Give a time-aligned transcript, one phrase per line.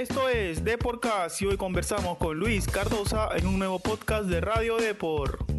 [0.00, 4.78] Esto es Deporcast y hoy conversamos con Luis Cardosa en un nuevo podcast de Radio
[4.78, 5.49] Depor.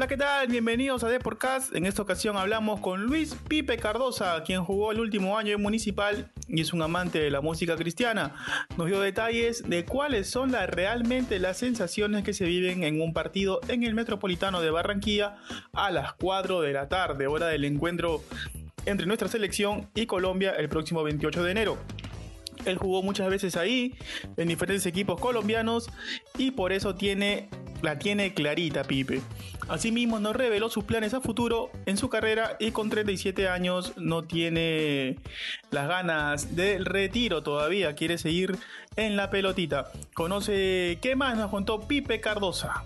[0.00, 0.48] Hola, ¿qué tal?
[0.48, 1.74] Bienvenidos a Deporcast.
[1.74, 6.32] En esta ocasión hablamos con Luis Pipe Cardosa, quien jugó el último año en Municipal
[6.48, 8.34] y es un amante de la música cristiana.
[8.78, 13.60] Nos dio detalles de cuáles son realmente las sensaciones que se viven en un partido
[13.68, 15.36] en el Metropolitano de Barranquilla
[15.74, 18.22] a las 4 de la tarde, hora del encuentro
[18.86, 21.78] entre nuestra selección y Colombia el próximo 28 de enero.
[22.64, 23.94] Él jugó muchas veces ahí,
[24.36, 25.90] en diferentes equipos colombianos,
[26.38, 27.48] y por eso tiene,
[27.82, 29.20] la tiene clarita Pipe.
[29.68, 34.22] Asimismo, nos reveló sus planes a futuro en su carrera y con 37 años no
[34.22, 35.16] tiene
[35.70, 38.58] las ganas del retiro todavía, quiere seguir
[38.96, 39.92] en la pelotita.
[40.12, 42.84] Conoce qué más nos contó Pipe Cardosa.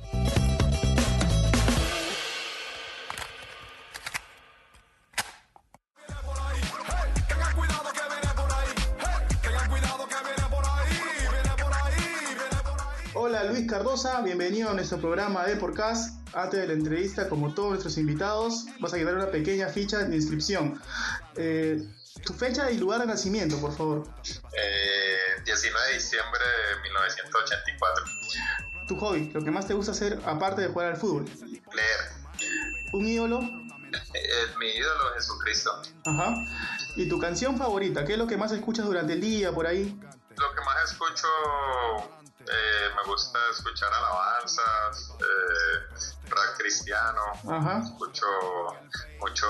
[13.35, 16.25] Hola Luis Cardosa, bienvenido a nuestro programa de Podcast.
[16.35, 20.15] Antes de la entrevista, como todos nuestros invitados, vas a llevar una pequeña ficha de
[20.15, 20.81] inscripción.
[21.35, 21.83] Eh,
[22.25, 24.07] tu fecha y lugar de nacimiento, por favor.
[24.23, 28.05] Eh, 19 de diciembre de 1984.
[28.87, 31.25] Tu hobby, lo que más te gusta hacer aparte de jugar al fútbol.
[31.75, 32.13] Leer.
[32.93, 33.41] Un ídolo.
[33.41, 35.83] Eh, mi ídolo es Jesucristo.
[36.07, 36.37] Ajá.
[36.95, 38.05] ¿Y tu canción favorita?
[38.05, 40.01] ¿Qué es lo que más escuchas durante el día, por ahí?
[40.37, 41.27] Lo que más escucho
[42.49, 45.95] eh, me gusta escuchar alabanzas, eh,
[46.29, 47.79] rap cristiano, Ajá.
[47.85, 48.27] escucho
[49.21, 49.47] mucho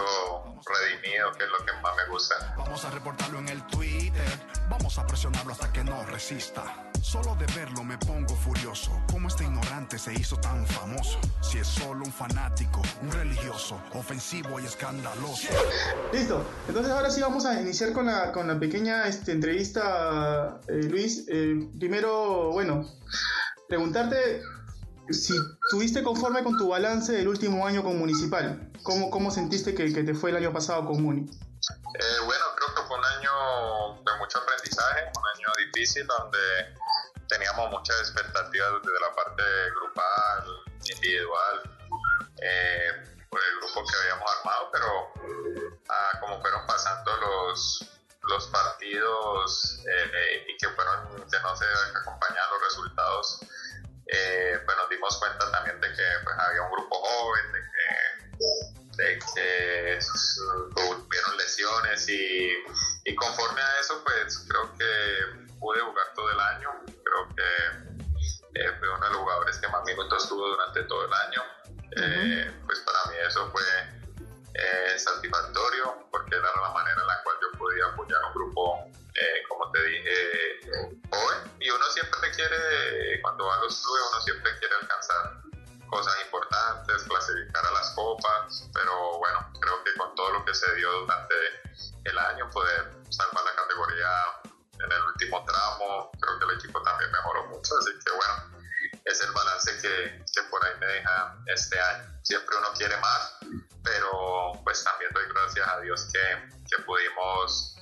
[0.66, 2.54] redimido, que es lo que más me gusta.
[2.56, 4.40] Vamos a reportarlo en el Twitter.
[4.68, 6.62] Vamos a presionarlo hasta que no resista.
[7.02, 8.90] Solo de verlo me pongo furioso.
[9.10, 9.44] ¿Cómo este
[9.98, 11.18] se hizo tan famoso?
[11.42, 15.48] Si es solo un fanático, un religioso, ofensivo y escandaloso.
[16.12, 16.44] Listo.
[16.68, 21.24] Entonces ahora sí vamos a iniciar con la, con la pequeña este, entrevista, eh, Luis.
[21.28, 22.88] Eh, primero, bueno,
[23.68, 24.42] preguntarte
[25.10, 25.34] si
[25.64, 28.70] estuviste conforme con tu balance del último año con Municipal.
[28.82, 31.22] ¿Cómo, cómo sentiste que, que te fue el año pasado con Muni?
[31.22, 36.38] Eh, bueno, creo que fue un año de mucho aprendizaje, un año difícil donde
[37.28, 39.42] teníamos muchas expectativas desde la parte
[39.76, 41.62] grupal, individual,
[42.42, 42.90] eh,
[43.30, 45.12] por el grupo que habíamos armado, pero
[45.88, 47.88] ah, como fueron pasando los,
[48.22, 51.64] los partidos eh, y que fueron que no se
[51.96, 53.40] acompañaban los resultados,
[54.06, 57.60] eh, pues nos dimos cuenta también de que pues, había un grupo joven, de
[58.98, 59.98] que, de que
[60.74, 62.52] tuvieron lesiones y,
[63.04, 64.03] y conforme a eso
[82.34, 85.42] quiere, cuando va a los clubes, uno siempre quiere alcanzar
[85.88, 90.74] cosas importantes, clasificar a las copas, pero bueno, creo que con todo lo que se
[90.74, 91.34] dio durante
[92.04, 94.10] el año, poder salvar la categoría
[94.84, 98.54] en el último tramo, creo que el equipo también mejoró mucho, así que bueno,
[99.04, 102.04] es el balance que, que por ahí me deja este año.
[102.22, 103.36] Siempre uno quiere más,
[103.82, 107.73] pero pues también doy gracias a Dios que, que pudimos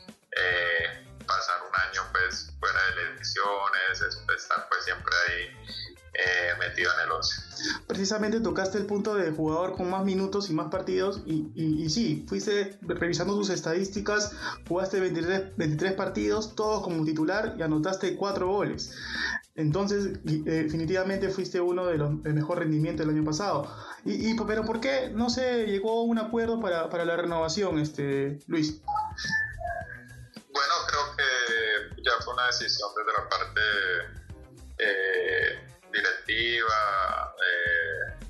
[4.00, 5.82] elecciones, estar pues siempre ahí
[6.14, 7.42] eh, metido en el 11.
[7.86, 11.90] Precisamente tocaste el punto de jugador con más minutos y más partidos y, y, y
[11.90, 14.36] sí, fuiste revisando tus estadísticas,
[14.68, 18.94] jugaste 23, 23 partidos, todos como titular y anotaste 4 goles.
[19.54, 23.70] Entonces, eh, definitivamente fuiste uno de los de mejor rendimiento del año pasado.
[24.04, 27.78] Y, y, pero ¿por qué no se llegó a un acuerdo para, para la renovación,
[27.78, 28.80] este, Luis?
[32.52, 33.60] Decisión desde la parte
[34.78, 38.26] eh, directiva, eh,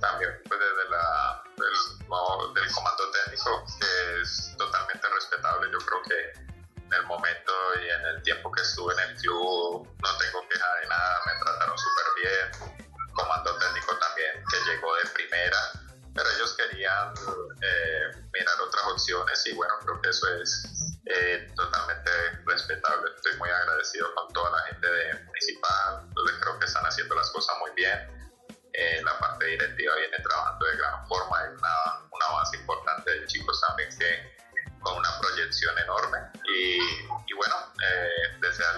[0.00, 5.70] también pues desde la, del, del comando técnico, que es totalmente respetable.
[5.72, 6.30] Yo creo que
[6.76, 7.52] en el momento
[7.82, 11.44] y en el tiempo que estuve en el club no tengo queja de nada, me
[11.44, 12.74] trataron súper bien.
[13.14, 15.58] Comando técnico también que llegó de primera,
[16.14, 17.14] pero ellos querían
[17.62, 20.93] eh, mirar otras opciones y bueno, creo que eso es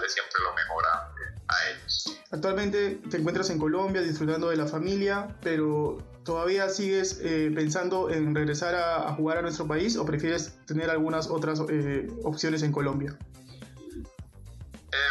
[0.07, 1.13] eh, siempre lo mejor a,
[1.47, 2.19] a ellos.
[2.31, 8.35] actualmente te encuentras en Colombia disfrutando de la familia, pero ¿todavía sigues eh, pensando en
[8.35, 13.17] regresar a, jugar a nuestro país o prefieres tener algunas otras eh, opciones en Colombia?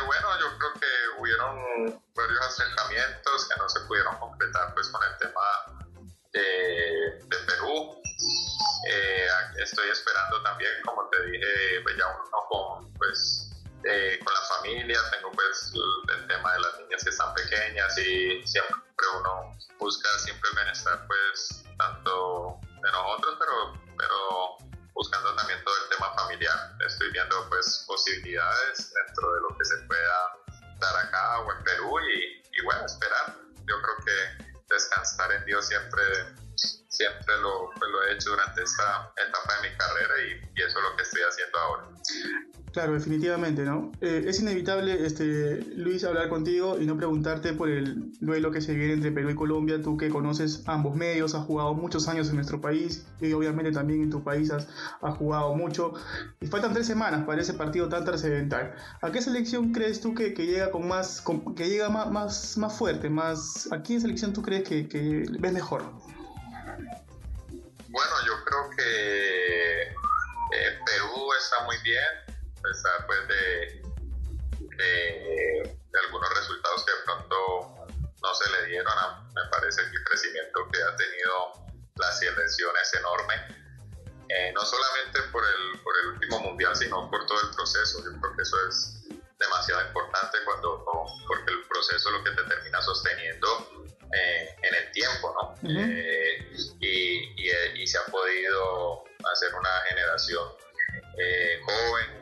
[0.06, 5.18] bueno, yo creo que hubieron varios acercamientos que no se pudieron concretar pues con el
[5.18, 5.90] tema
[6.32, 6.40] de,
[7.24, 8.00] de Perú.
[9.58, 13.45] estoy esperando también, como te dije, pues ya uno con pues
[13.88, 15.72] eh, con la familia, tengo pues
[16.08, 18.76] el tema de las niñas que están pequeñas y siempre
[19.20, 24.56] uno busca siempre el bienestar pues tanto de nosotros, pero, pero
[24.94, 26.72] buscando también todo el tema familiar.
[26.86, 30.36] Estoy viendo pues posibilidades dentro de lo que se pueda
[30.80, 33.36] dar acá o en Perú y, bueno, esperar.
[33.66, 36.02] Yo creo que descansar en Dios siempre
[36.88, 40.84] siempre lo, pues, lo, he hecho durante esta etapa de mi carrera y, eso es
[40.84, 41.84] lo que estoy haciendo ahora.
[42.76, 43.90] Claro, definitivamente, ¿no?
[44.02, 48.74] Eh, es inevitable, este, Luis, hablar contigo y no preguntarte por el duelo que se
[48.74, 49.80] viene entre Perú y Colombia.
[49.80, 54.02] Tú que conoces ambos medios, has jugado muchos años en nuestro país y obviamente también
[54.02, 54.68] en tu país has,
[55.16, 55.94] jugado mucho.
[56.38, 58.74] Y faltan tres semanas para ese partido tan trascendental.
[59.00, 61.24] ¿A qué selección crees tú que, que llega con más,
[61.56, 63.08] que llega más, más, más, fuerte?
[63.08, 65.82] Más, ¿A quién selección tú crees que, que ves mejor?
[67.88, 72.25] Bueno, yo creo que eh, Perú está muy bien
[72.66, 73.82] pesar pues de,
[74.76, 77.86] de, algunos resultados que de pronto
[78.22, 78.92] no se le dieron.
[79.34, 81.52] me parece que el crecimiento que ha tenido
[81.96, 83.34] la selección es enorme.
[84.28, 88.02] Eh, no solamente por el, por el último mundial, sino por todo el proceso.
[88.04, 89.04] Yo creo que eso es
[89.38, 90.84] demasiado importante cuando,
[91.28, 93.48] porque el proceso es lo que te termina sosteniendo
[94.12, 95.70] eh, en el tiempo, ¿no?
[95.70, 100.48] Eh, y, y, se ha podido hacer una generación
[101.64, 102.15] joven,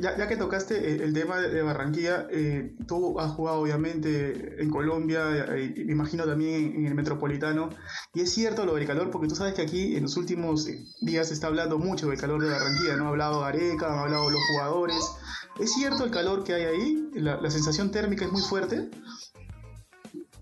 [0.00, 5.44] Ya ya, que tocaste el tema de Barranquilla, eh, tú has jugado obviamente en Colombia,
[5.54, 7.68] eh, me imagino también en el Metropolitano,
[8.14, 10.66] y es cierto lo del calor, porque tú sabes que aquí en los últimos
[11.02, 13.06] días se está hablando mucho del calor de Barranquilla, ¿no?
[13.06, 15.10] Ha hablado Gareca, han hablado los jugadores.
[15.58, 17.10] ¿Es cierto el calor que hay ahí?
[17.14, 18.88] ¿La, la sensación térmica es muy fuerte?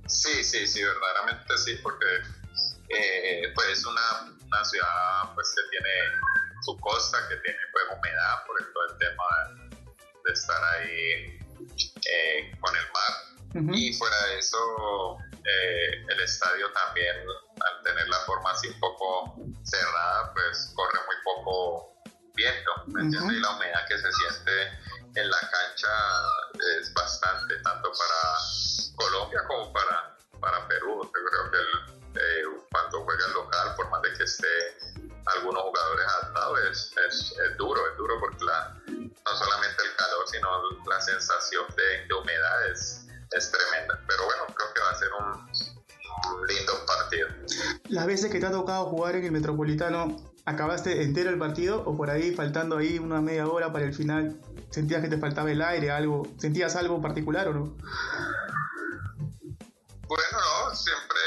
[0.06, 2.06] Sí, sí, sí, verdaderamente sí, porque
[2.90, 5.90] eh, pues es una, una ciudad pues que tiene
[6.62, 9.25] su costa que tiene pues humedad por todo el tema
[10.25, 11.38] de, estar ahí
[12.06, 13.75] eh, con el mar.
[13.75, 17.16] Y fuera de eso, eh, el estadio también,
[17.60, 21.94] al tener la forma así un poco cerrada, pues corre muy poco
[22.34, 24.52] viento, Y la humedad que se siente
[25.14, 25.88] en la cancha
[26.81, 28.28] es bastante, tanto para
[48.39, 52.33] que te ha tocado jugar en el Metropolitano, ¿acabaste entero el partido o por ahí
[52.33, 54.41] faltando ahí una media hora para el final?
[54.71, 56.23] ¿Sentías que te faltaba el aire, algo?
[56.39, 57.77] ¿Sentías algo particular o no?
[60.07, 61.19] Bueno, no, siempre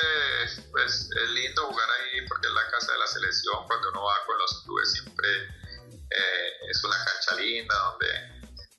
[0.72, 3.56] pues, es lindo jugar ahí porque es la casa de la selección.
[3.68, 8.08] Cuando uno va con los clubes siempre eh, es una cancha linda donde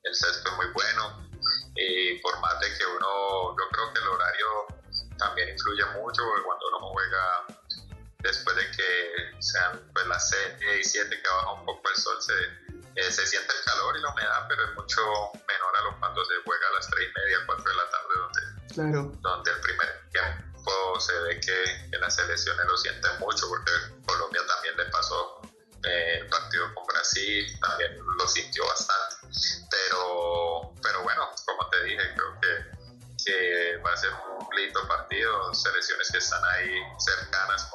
[0.04, 1.28] el césped es muy bueno.
[1.76, 4.46] Y por más de que uno, yo creo que el horario
[5.18, 7.61] también influye mucho cuando uno juega
[8.22, 10.40] después de que sean pues, las 6
[10.80, 12.34] y 7 que baja un poco el sol, se,
[12.96, 15.02] eh, se siente el calor y la humedad, pero es mucho
[15.46, 18.14] menor a lo cuando se juega a las 3 y media, 4 de la tarde,
[18.16, 19.12] donde Claro.
[19.20, 23.72] Donde el primer tiempo se ve que, las selecciones lo sienten mucho, porque
[24.06, 25.40] Colombia también le pasó
[25.84, 29.28] eh, el partido con Brasil, también lo sintió bastante.
[29.70, 35.54] Pero, pero bueno, como te dije, creo que, que va a ser un lindo partido,
[35.54, 37.70] selecciones que están ahí cercanas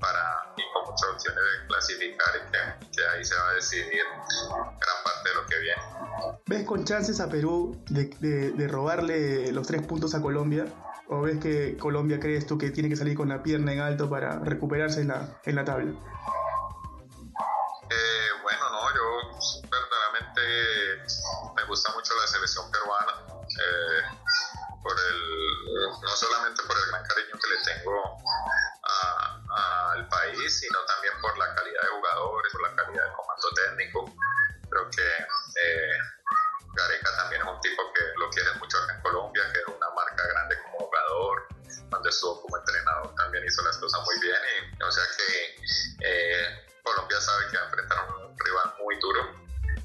[0.00, 4.02] para, y con muchas opciones de clasificar y que, que ahí se va a decidir
[4.56, 5.82] gran parte de lo que viene.
[6.46, 10.66] ¿Ves con chances a Perú de, robarle los tres puntos a Colombia?
[11.08, 14.08] ¿O ves que Colombia crees tú que tiene que salir con la pierna en alto
[14.08, 15.90] para recuperarse en la, en la tabla?
[17.90, 19.02] Eh, bueno, no, yo
[19.68, 20.40] verdaderamente
[21.56, 23.12] me gusta mucho la selección peruana.
[23.50, 24.02] Eh,
[24.82, 25.62] por el,
[26.00, 28.16] no solamente por el gran cariño que le tengo
[30.10, 34.14] país, sino también por la calidad de jugadores, por la calidad de comando técnico.
[34.68, 35.08] Creo que
[35.62, 35.98] eh,
[36.74, 39.90] Gareca también es un tipo que lo quiere mucho acá en Colombia, que es una
[39.90, 41.48] marca grande como jugador.
[41.90, 44.38] Cuando estuvo como entrenador también hizo las cosas muy bien.
[44.78, 45.56] Y, o sea que
[46.00, 49.34] eh, Colombia sabe que va a enfrentar a un rival muy duro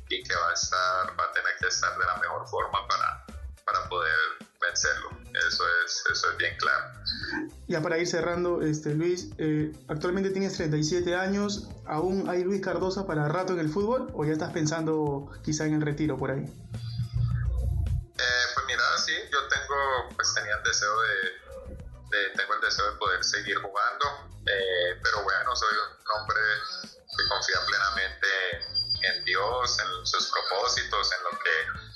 [0.10, 3.26] y que va a estar, va a tener que estar de la mejor forma para,
[3.66, 4.18] para poder
[4.62, 5.10] vencerlo.
[5.48, 6.95] Eso es, eso es bien claro.
[7.68, 13.08] Ya para ir cerrando, este, Luis, eh, actualmente tienes 37 años, ¿aún hay Luis Cardosa
[13.08, 16.44] para rato en el fútbol o ya estás pensando quizá en el retiro por ahí?
[16.44, 21.10] Eh, pues mira, sí, yo tengo, pues tenía el deseo de,
[22.38, 24.06] tengo el deseo de poder seguir jugando,
[24.46, 26.40] eh, pero bueno, soy un hombre
[26.86, 28.28] que confía plenamente
[29.10, 31.50] en Dios, en sus propósitos, en lo que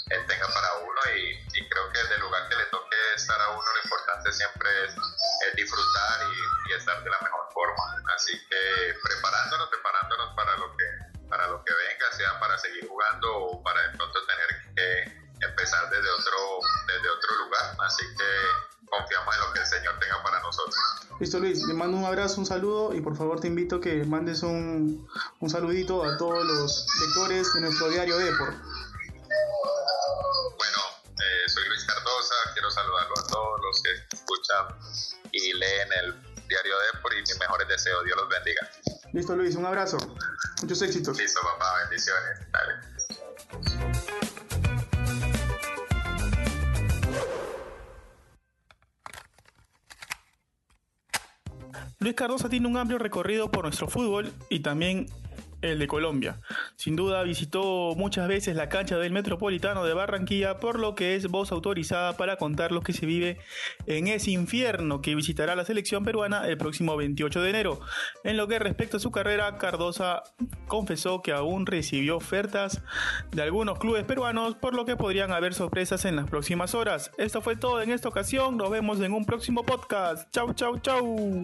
[0.09, 3.61] tenga para uno y, creo que desde el lugar que le toque estar a uno
[3.61, 4.95] lo importante siempre es,
[5.55, 6.19] disfrutar
[6.67, 7.83] y, estar de la mejor forma.
[8.15, 10.85] Así que preparándonos, preparándonos para lo que
[11.29, 15.89] para lo que venga, sea para seguir jugando o para de pronto tener que empezar
[15.89, 17.75] desde otro desde otro lugar.
[17.85, 20.75] Así que confiamos en lo que el Señor tenga para nosotros.
[21.19, 24.05] Listo Luis, le mando un abrazo, un saludo y por favor te invito a que
[24.05, 25.07] mandes un,
[25.39, 28.55] un saludito a todos los lectores de nuestro diario Deport.
[32.53, 34.67] Quiero saludarlo a todos los que escuchan
[35.31, 36.13] y leen el
[36.47, 38.03] diario Depor y mis mejores deseos.
[38.05, 38.69] Dios los bendiga.
[39.13, 39.97] Listo, Luis, un abrazo.
[40.61, 41.17] Muchos éxitos.
[41.17, 42.39] Listo, papá, bendiciones.
[42.51, 42.89] Dale.
[51.99, 55.07] Luis Cardosa tiene un amplio recorrido por nuestro fútbol y también
[55.61, 56.39] el de Colombia.
[56.79, 61.27] Sin duda visitó muchas veces la cancha del Metropolitano de Barranquilla, por lo que es
[61.27, 63.37] voz autorizada para contar lo que se vive
[63.85, 67.81] en ese infierno que visitará la selección peruana el próximo 28 de enero.
[68.23, 70.23] En lo que respecta a su carrera, Cardosa
[70.67, 72.81] confesó que aún recibió ofertas
[73.31, 77.11] de algunos clubes peruanos, por lo que podrían haber sorpresas en las próximas horas.
[77.17, 80.31] Esto fue todo en esta ocasión, nos vemos en un próximo podcast.
[80.31, 81.43] Chau, chau, chau.